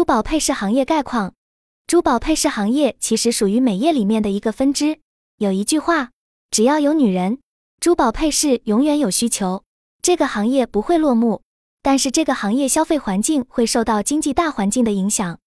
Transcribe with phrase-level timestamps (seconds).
[0.00, 1.34] 珠宝配饰行业概况：
[1.86, 4.98] 珠宝配饰行业其实属于美业里面的一个分支。
[5.36, 6.08] 有一句话，
[6.50, 7.38] 只要有女人，
[7.80, 9.62] 珠宝配饰永远有需求，
[10.00, 11.42] 这个行业不会落幕。
[11.82, 15.38] 但是这个行业消费环境会受到经济大环境的影响。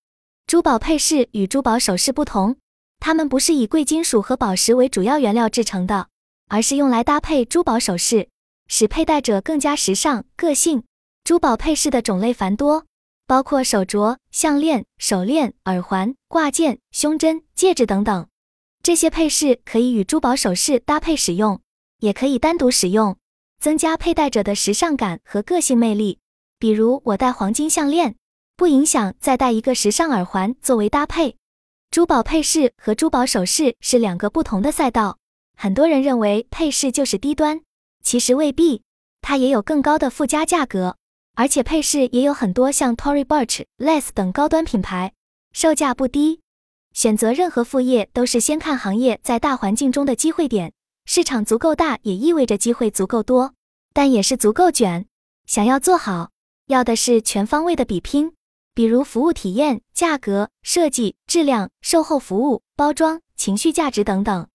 [0.46, 2.56] 珠宝配饰与珠宝首饰不同，
[3.00, 6.10] 它们不是以贵金属和宝石为主要原料制成的，
[6.50, 8.30] 而是用来搭配珠宝首饰，
[8.68, 10.84] 使佩戴者更加时尚、个性。
[11.24, 12.86] 珠宝配饰的种类繁多。
[13.26, 18.28] 包括手镯、项链、手链、耳环、挂件、胸针、戒指等等，
[18.82, 21.62] 这些配饰可以与珠宝首饰搭配使用，
[22.00, 23.18] 也可以单独使用，
[23.60, 26.20] 增加佩戴者的时尚感和个性魅力。
[26.60, 28.16] 比如我戴黄金项链，
[28.56, 31.38] 不影响再戴一个时尚耳环作为搭配。
[31.92, 35.20] 珠宝配饰和珠宝首饰是两个不同的赛道，
[35.56, 37.62] 很多人认为配饰就是低端，
[38.04, 38.84] 其实未必，
[39.22, 40.98] 它也有更高的附加价格。
[41.36, 45.14] 而且配饰也有很多像 Tory Burch、Less 等高端品牌，
[45.52, 46.42] 售价不低。
[46.94, 50.74] 选择任何副业都是先看行业在大环境中的机会点，
[51.06, 53.56] 市场足够大也意味着机会足够多，
[53.94, 55.08] 但也是足够卷。
[55.48, 56.30] 想要做好，
[56.68, 58.34] 要的是全方位的比拼，
[58.76, 64.48] 比如服务体验、价格、设计、质量、售后服务、包装、情绪价值等等。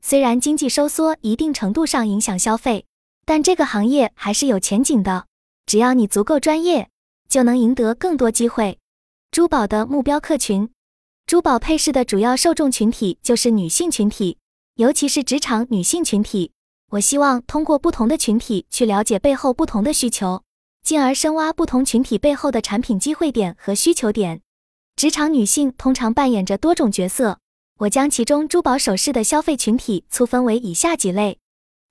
[0.00, 2.86] 虽然经济收缩一定程度上影响消费，
[3.24, 5.26] 但这个行业还是有前景的。
[5.66, 6.90] 只要你足够专业，
[7.28, 8.78] 就能赢得更多机会。
[9.30, 10.68] 珠宝的目标客群，
[11.26, 14.38] 珠宝配饰的主要受众群体就是女性群体，
[14.74, 16.52] 尤其是职场女性群体。
[16.90, 20.42] 我希望通过不同的群体去了解背后不同的需求，
[20.82, 24.40] 进而深挖不同群体背后的产品机会点和需求点。
[24.96, 27.38] 职场女性通常扮演着多种角色，
[27.78, 31.38] 我将其中珠宝首饰的消费群体粗分为以下几类：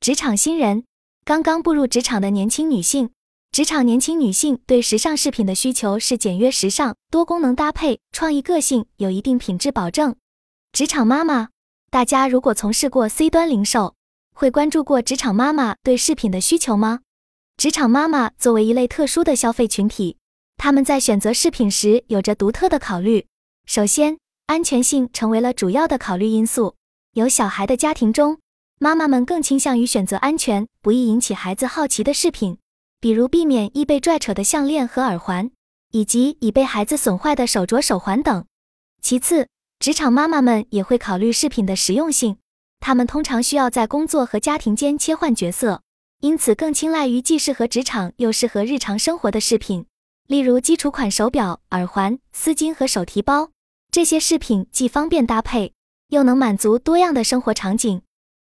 [0.02, 0.84] 职场新人，
[1.24, 3.12] 刚刚步入职场的年轻女性。
[3.60, 10.16] 职场年轻女性对时尚饰品的需求是简约时尚、多功能搭配、创意个性，有一定品质保证。
[10.72, 11.50] 职场妈妈，
[11.92, 13.96] 大家如果从事过 C 端零售，
[14.34, 17.02] 会关注过职场妈妈对饰品的需求吗？
[17.58, 20.16] 职场妈妈作为一类特殊的消费群体，
[20.56, 23.28] 她们在选择饰品时有着独特的考虑。
[23.66, 26.76] 首先，安全性成为了主要的考虑因素。
[27.12, 28.40] 有小孩的家庭中，
[28.80, 32.58] 妈妈们更倾向于选择安全、不易引起孩子好奇的饰品。
[33.02, 35.52] 比如避免易被拽扯的项链和耳环，
[35.92, 38.46] 以及已被孩子损坏的手镯、手环等。
[39.02, 39.48] 其次，
[39.80, 42.38] 职场妈妈们也会考虑饰品的实用性，
[42.82, 45.82] 她们通常需要在工作和家庭间切换角色，
[46.20, 49.86] 因此更青睐于既适合职场又适合日常生活的饰品。
[50.28, 53.52] 例如基础款手表、耳环、丝巾和手提包，
[53.90, 55.72] 这些饰品既方便搭配，
[56.10, 58.02] 又能满足多样的生活场景。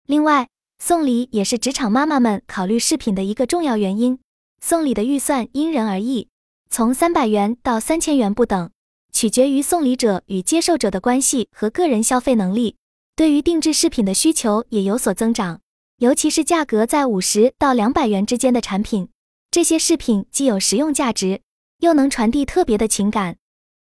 [0.07, 0.49] 另外，
[0.79, 4.19] 送礼也是职场妈妈们考虑饰品的一个重要原因。
[4.61, 6.29] 送礼的预算因人而异，
[6.69, 8.71] 从三百元到三千元不等，
[9.13, 12.77] 取决于送礼者与接受者的关系和个人消费能力。
[13.17, 15.61] 对于定制饰品的需求也有所增长，
[15.99, 19.09] 尤其是价格在五十到两百元之间的产品。
[19.51, 21.41] 这些饰品既有实用价值，
[21.79, 23.37] 又能传递特别的情感。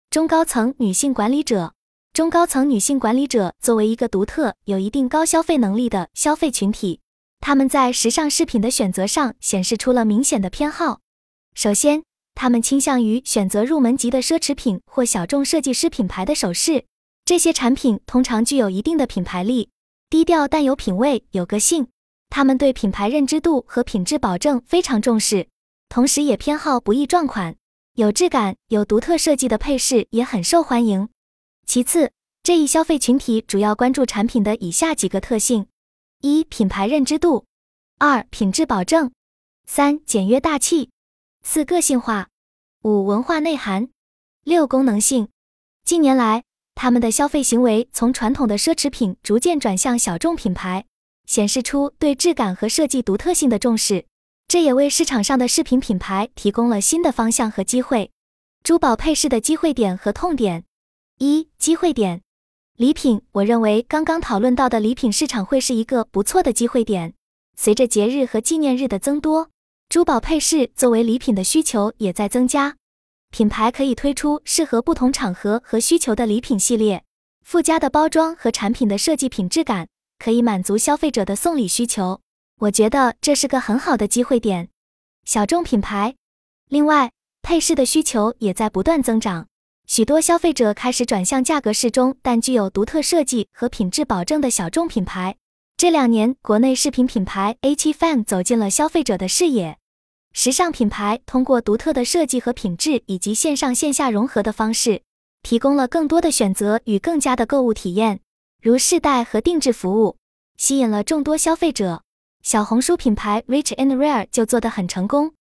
[0.08, 1.74] 中高层女性管理者，
[2.12, 7.00] 中高层女性管理者作为一个独特、有一定高消费能力的消费群体。
[7.40, 11.00] 他们在时尚饰品的选择上显示出了明显的偏好。
[11.54, 12.02] 首先，
[12.34, 16.84] 他们倾向于选择入门级的奢侈品或小众设计师品牌的首饰。
[17.24, 19.70] 这些产品通常具有一定的品牌力，
[20.08, 21.88] 低调但有品味、有个性。
[22.28, 25.48] 他们对品牌认知度和品质保证非常重视，
[25.88, 27.56] 同时也偏好不易撞款、
[27.94, 31.08] 有质感、有独特设计的配饰也很受欢迎。
[31.66, 35.66] 其次，这一消费群体主要关注产品的以下几个特性。
[36.22, 37.44] 一品牌认知度，
[37.98, 39.12] 二品质保证，
[39.66, 40.90] 三简约大气，
[41.42, 42.28] 四个性化，
[42.82, 43.90] 五文化内涵，
[44.42, 45.28] 六功能性。
[45.84, 46.42] 近年来，
[46.74, 50.86] 他们的消费行为从传统的奢侈品逐渐转向小众品牌，
[51.26, 54.06] 显示出对质感和设计独特性的重视。
[54.48, 58.10] 这也为市场上的饰品品牌提供了新的方向和机会。
[58.62, 60.64] 珠宝配饰的机会点和痛点：
[61.18, 62.22] 一机会点。
[62.76, 67.14] 礼品，我认为刚刚讨论到的礼品市场会是一个不错的机会点。
[67.56, 69.48] 随着节日和纪念日的增多，
[69.88, 72.76] 珠宝配饰作为礼品的需求也在增加。
[73.30, 77.02] 品牌可以推出适合不同场合和需求的礼品系列，
[77.46, 79.88] 附加的包装和产品的设计品质感
[80.18, 82.20] 可以满足消费者的送礼需求。
[82.60, 84.68] 我觉得这是个很好的机会点。
[85.24, 86.14] 小众品牌，
[86.68, 89.46] 另外配饰的需求也在不断增长。
[89.86, 95.36] 许多消费者开始转向价格适中但具有独特设计和品质保证的小众品牌。
[95.76, 99.78] 这两年，国内饰品品牌 H Fan 走进了消费者的视野。
[100.32, 105.02] 时尚品牌通过独特的设计和品质，以及线上线下融合的方式，
[105.42, 108.20] 提供了更多的选择与更佳的购物体验，
[108.60, 110.16] 如试戴和定制服务，
[110.56, 112.02] 吸引了众多消费者。
[112.42, 115.34] 小红书品牌 Rich and Rare 就做得很成功。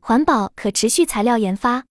[0.00, 1.84] 环保可持续材料研发，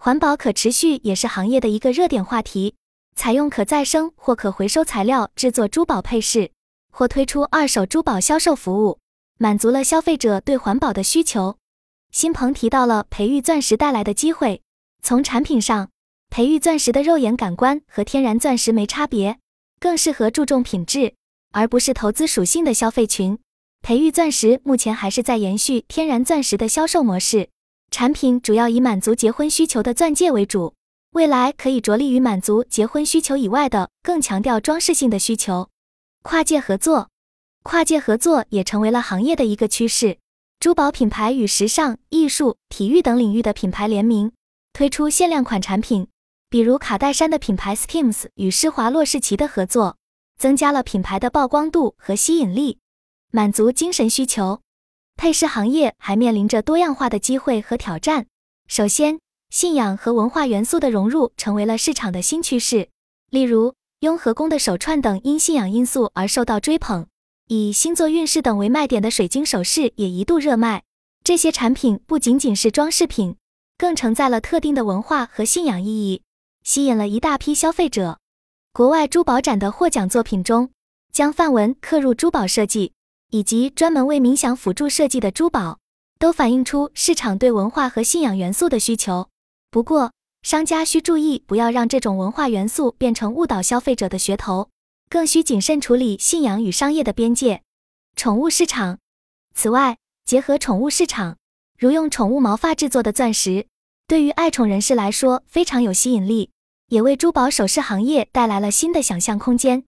[0.00, 2.76] 环保可持续也是行业的一个热点话题。
[3.16, 6.52] 采用可再生或可回收材料制作珠宝配饰，
[6.92, 9.00] 或推出二手珠宝销售服务，
[9.38, 11.56] 满足了消费者对环保的需求。
[12.12, 14.62] 新鹏提到了培育钻石带来的机会。
[15.02, 15.90] 从产品上，
[16.30, 19.40] 培育钻石的肉眼感官和天然钻石没差别，
[19.80, 21.14] 更适合注重品质
[21.50, 23.36] 而不是投资属性的消费群。
[23.82, 27.48] 培育钻石目前还是在延续天然钻石的销售模式，
[27.90, 30.74] 产品主要以满足结婚需求的钻戒为主，
[31.12, 35.70] 未来可以着力于满足结婚需求以外的更强调装饰性的需求。
[36.22, 37.08] 跨界合作，
[37.62, 40.18] 跨界合作也成为了行业的一个趋势。
[40.60, 44.32] 珠宝品牌与时尚、艺术、体育等领域的品牌联名，
[44.72, 46.08] 推出限量款产品，
[46.50, 49.96] 比如卡戴珊的品牌 Skims 与施华洛世奇的合作，
[50.36, 52.78] 增加了品牌的曝光度和吸引力。
[53.30, 54.60] 满足精神需求，
[55.18, 58.26] 配饰行业还面临着多样化的机会和挑战。
[58.68, 59.18] 首先，
[59.50, 62.88] 信仰和文化元素的融入成为了市场的新趋势。
[63.28, 67.08] 例如，雍和宫的手串等因信仰因素而受到追捧，
[67.48, 70.84] 以星座运势等为卖点的水晶首饰也一度热卖。
[71.24, 73.34] 这些产品不仅仅是装饰品，
[73.76, 76.22] 更承载了特定的文化和信仰意义，
[76.62, 78.20] 吸引了一大批消费者。
[78.72, 80.70] 国外珠宝展的获奖作品中，
[81.10, 82.92] 将梵文刻入珠宝设计。
[83.30, 85.78] 以及专门为冥想辅助设计的珠宝，
[86.18, 89.28] 都反映出市场对文化和信仰元素的需求。
[89.70, 94.70] 不过，商家需注意不要让这种文化元素变成误导消费者的噱头，
[95.10, 97.62] 更需谨慎处理信仰与商业的边界。
[98.16, 98.98] 宠物市场，
[99.54, 101.36] 此外，结合宠物市场，
[101.78, 103.66] 如用宠物毛发制作的钻石，
[104.06, 106.50] 对于爱宠人士来说非常有吸引力，
[106.88, 109.84] 也为珠宝首饰行业带来了新的想象空间。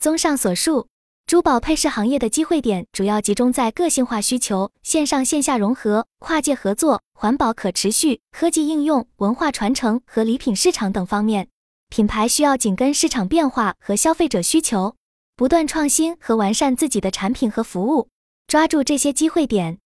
[0.00, 0.88] 综上所述。
[1.28, 11.48] 珠宝配饰行业的机会点主要集中在个性化需求、线上线下融合、跨界合作、环保可持续、科技应用、文化传承和礼品市场等方面。
[11.90, 14.96] 品牌需要紧跟市场变化和消费者需求，
[15.36, 18.08] 不断创新和完善自己的产品和服务，
[18.46, 19.80] 抓住这些机会点。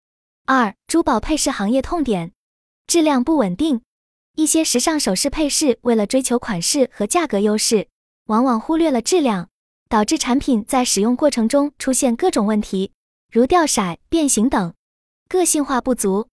[0.46, 2.30] 二、珠宝配饰行业痛点：
[2.86, 3.80] 质量不稳定。
[4.36, 7.88] 一些时尚首饰配饰为了追求款式和价格优势，
[8.26, 9.48] 往往忽略了质量。
[9.92, 12.92] 导致产品在使用过程中出现各种问题，
[13.30, 14.72] 如掉色、变形等，
[15.28, 16.28] 个性化不足。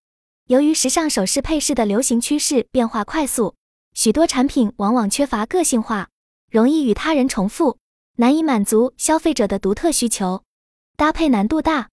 [0.45, 3.55] 由于时尚首饰配饰的流行趋势变化快速，
[3.93, 6.07] 许多产品往往缺乏个性化，
[6.49, 7.77] 容易与他人重复，
[8.15, 10.41] 难以满足消费者的独特需求。
[10.95, 11.89] 搭配难度大，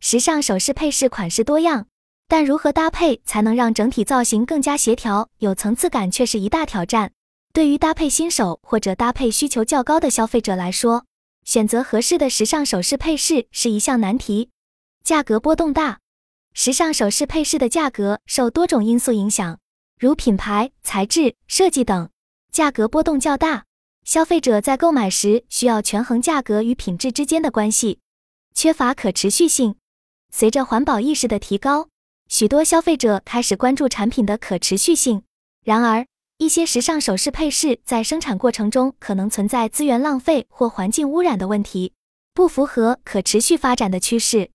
[0.00, 1.86] 时尚首饰配饰款式多样，
[2.28, 7.12] 但如何搭配才能让整体造型更加协调、有层次感，却是一大挑战。
[7.56, 11.06] 对于搭配新手或者搭配需求较高的消费者来说，
[11.42, 14.50] 选择合适的时尚首饰配饰是一项难题。
[15.02, 16.00] 价格波动大，
[16.52, 19.58] 时尚首饰配饰的价格受多种因素影响，
[19.98, 22.10] 如品牌、材质、设计等，
[22.52, 23.64] 价格波动较大。
[24.04, 28.00] 消费者在购买时需要权衡价格与品质之间的关系，
[28.54, 29.76] 缺乏可持续性。
[30.30, 31.88] 随着环保意识的提高，
[32.28, 35.22] 许多消费者开始关注产品的可持续性。
[35.64, 36.06] 然而，
[36.38, 41.94] 一些时尚首饰配饰在生产过程中可能存在资源浪费或环境污染的问题，
[42.34, 44.50] 不符合可持续发展的趋势。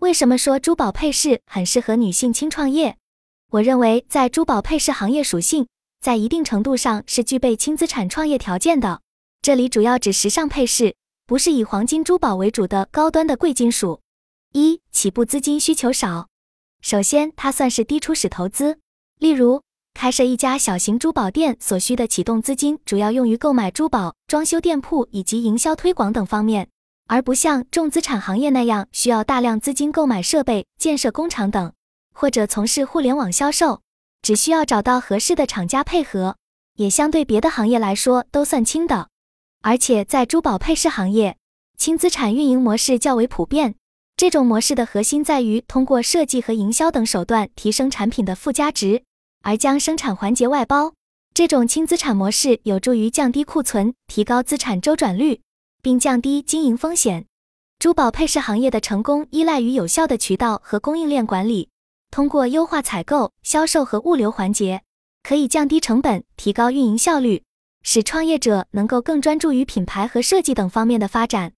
[0.00, 2.98] 为什么说珠宝配饰很适合女性轻创业？
[3.52, 5.66] 我认为，在珠宝配饰行业属性
[6.02, 9.00] 在一定程度上是具备轻资产创业条件的。
[9.40, 10.94] 这里主要指时尚配饰，
[11.26, 14.02] 不是以黄金珠宝为主的高端的贵金属。
[14.52, 16.28] 一、起步资金需求少，
[16.82, 18.78] 首先它算是低初始投资，
[19.18, 19.62] 例如。
[19.94, 26.68] 开设一家小型珠宝店所需的启动资金，主要用于购买珠宝、装修店铺以及营销推广等方面，
[27.06, 31.72] 而不像重资产行业那样需要大量资金购买设备、建设工厂等，
[32.12, 33.82] 或者从事互联网销售，
[34.22, 36.36] 只需要找到合适的厂家配合，
[36.76, 39.08] 也相对别的行业来说都算轻的。
[39.60, 41.36] 而且在珠宝配饰行业，
[41.78, 43.76] 轻资产运营模式较为普遍，
[44.16, 49.04] 这种模式的核心在于通过设计和营销等手段提升产品的附加值。
[49.42, 50.94] 而将生产环节外包，
[51.34, 55.40] 这种轻资产模式有助于降低库存，提高资产周转率，
[55.82, 57.26] 并降低经营风险。
[57.78, 61.68] 珠宝配饰行业的成功依赖于有效的渠道和供应链管理。
[62.10, 64.82] 通过优化采购、销售和物流环节，
[65.22, 67.42] 可以降低成本，提高运营效率，
[67.82, 71.54] 使创业者能够更专注于品牌和设计等方面的发展。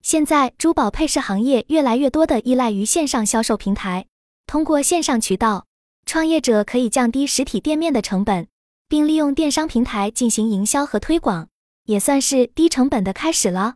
[0.00, 4.06] 现在，珠宝配饰行业越来越多的依赖于线上销售平台，
[4.46, 5.65] 通过线上渠道。
[6.06, 8.46] 创业者可以降低实体店面的成本，
[8.88, 11.48] 并利用电商平台进行营销和推广，
[11.86, 13.74] 也算是低成本的开始了。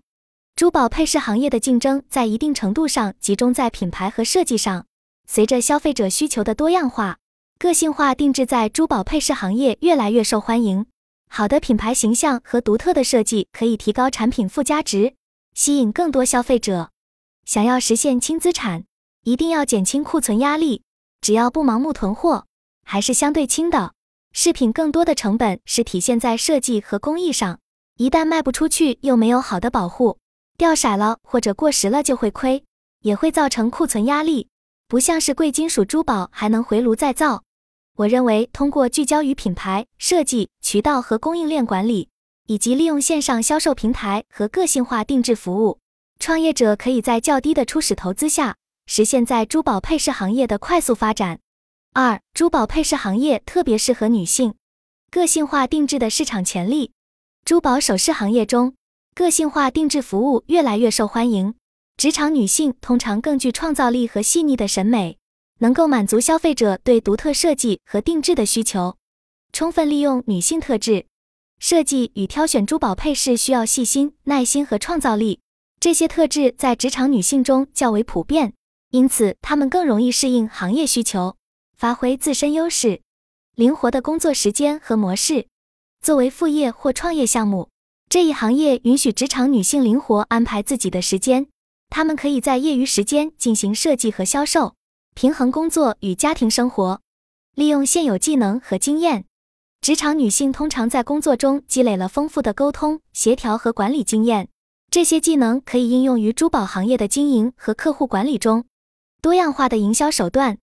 [0.55, 4.87] 珠宝配饰行业的竞争在一定程度上集中在品牌和设计上。
[5.27, 7.19] 随着消费者需求的多样化，
[7.59, 10.87] 个性化定制在珠宝配饰行业越来越受欢迎。
[11.29, 15.15] 好的品牌形象和独特的设计可以提高产品附加值，
[15.55, 16.91] 吸引更多消费者。
[17.45, 18.85] 想要实现轻资产，
[19.25, 20.83] 一定要减轻库存压力。
[21.21, 22.47] 只要不盲目囤货，
[22.85, 23.93] 还是相对轻的。
[24.33, 27.59] 饰品更多的成本是体现在设计和工艺上，
[27.97, 30.19] 一旦卖不出去，又没有好的保护。
[30.57, 32.65] 掉色了或者过时了就会亏，
[33.01, 34.49] 也会造成库存压力。
[34.87, 37.45] 不像是贵金属珠宝还能回炉再造。
[37.97, 42.09] 我认为，通过聚焦于品牌设计、渠道和供应链管理，
[42.47, 45.79] 以及利用线上销售平台和个性化定制服务，
[46.19, 48.57] 创业者可以在较低的初始投资下，
[48.93, 51.39] 实现在珠宝配饰行业的快速发展。
[51.93, 54.55] 二、珠宝配饰行业特别适合女性，
[55.13, 56.91] 个性化定制的市场潜力。
[57.45, 58.75] 珠宝首饰行业中。
[59.15, 61.55] 个性化定制服务越来越受欢迎，
[61.97, 65.19] 职场女性通常更具创造力和细腻的审美，
[65.59, 68.97] 能够满足消费者对独特设计和定制的需求。
[69.53, 71.07] 充分利用女性特质，
[71.61, 75.41] 设计与挑选珠宝配饰需要细心、耐心和创造力，
[75.79, 78.55] 这些特质在职场女性中较为普遍，
[78.91, 81.37] 因此她们更容易适应行业需求，
[81.77, 83.03] 发挥自身优势。
[83.55, 85.47] 灵活的工作时间和模式，
[86.01, 87.69] 作为副业或创业项目。
[88.09, 91.47] 这一行业允许职场女性灵活安排自己的时间，
[91.89, 94.75] 她们可以在业余时间进行设计和销售，
[95.15, 97.01] 平衡工作与家庭生活，
[97.55, 99.27] 利用现有技能和经验。
[99.81, 104.49] 职场女性通常在工作中积累了丰富的沟通、协调和管理经验，
[104.91, 108.65] 这些技能可以应用于珠宝行业的经营和客户管理中。
[109.21, 110.57] 多样化的营销手段，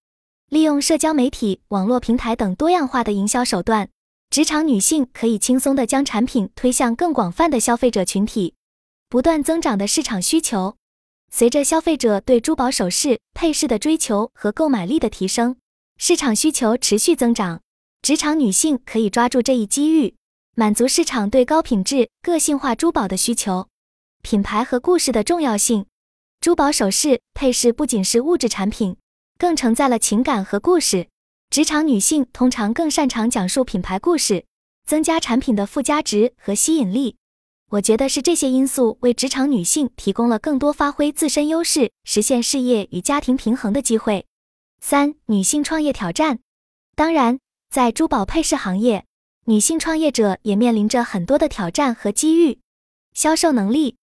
[0.49, 3.89] 利用社交媒体、网络平台等多样化的营销手段。
[4.31, 8.55] 职场女性可以轻松地将产品推向更广泛的消费者群体。
[9.09, 10.75] 不断增长的市场需求，
[11.31, 15.55] 随着消费者对珠宝首饰配饰的追求和购买力的提升，
[15.97, 17.61] 市场需求持续增长。
[18.01, 20.15] 职场女性可以抓住这一机遇，
[20.55, 23.67] 满足市场对高品质、个性化珠宝的需求。
[24.23, 25.85] 品牌和故事的重要性，
[26.39, 28.95] 珠宝首饰配饰不仅是物质产品，
[29.37, 31.07] 更承载了情感和故事。
[31.49, 34.45] 职场女性通常更擅长讲述品牌故事，
[34.85, 37.17] 增加产品的附加值和吸引力。
[37.71, 44.25] 我觉得是这些因素为职场女性提供了更多发挥自身优势、实现事业与家庭平衡的机会。
[44.79, 46.39] 三、女性创业挑战。
[46.95, 47.39] 当然，
[47.69, 49.05] 在珠宝配饰行业，
[49.45, 52.59] 女性创业者也面临着很多的挑战和机遇。
[53.13, 53.97] 销售能力，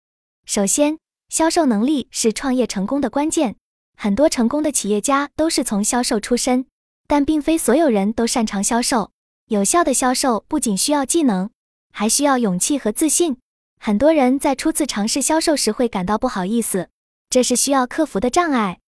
[0.44, 0.98] 首先，
[1.34, 3.56] 销售能力是创业成功的关键。
[3.96, 6.66] 很多成功的企业家都是从销售出身。
[7.08, 9.10] 但并非所有人都擅长销售。
[9.48, 11.50] 有效的销售不仅需要技能，
[11.90, 13.38] 还需要勇气和自信。
[13.80, 16.88] 很多人在初次尝试销售时会感到不好意思，
[17.28, 18.78] 这是需要克服的障碍。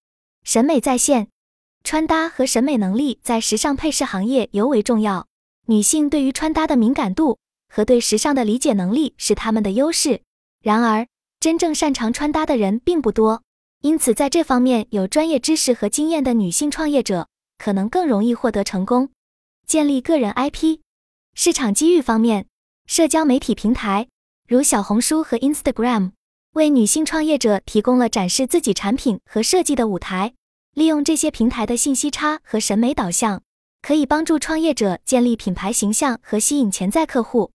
[0.44, 1.26] 审美在线，
[1.82, 5.26] 穿搭和审美能力在时尚配饰行业尤为重要。
[5.66, 10.22] 女性对于穿搭的敏感度和对时尚的理解能力是她们的优势。
[10.62, 11.08] 然而，
[11.46, 13.44] 真正擅长穿搭的人并不多，
[13.80, 17.28] 因此在这方面有专业知识和经验的女性创业者。
[17.56, 19.10] 可能更容易获得成功。
[19.64, 20.80] 建立个人 IP，
[21.34, 22.48] 市场机遇方面，
[22.86, 24.08] 社交媒体平台
[24.48, 26.10] 如小红书和 Instagram
[26.54, 30.34] 为女性创业者提供了展示自己产品和设计的舞台。
[30.74, 33.40] 利用这些平台的信息差和审美导向，
[33.82, 37.52] 可以帮助创业者建立品牌形象和吸引潜在客户。